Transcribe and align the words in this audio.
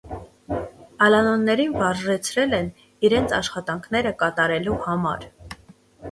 Ալանոներին 1.07 1.75
վարժեցրել 1.81 2.55
են 2.59 2.71
իրենց 3.09 3.35
աշխատանքները 3.39 4.13
կատարելու 4.23 4.79
համար։ 4.87 5.29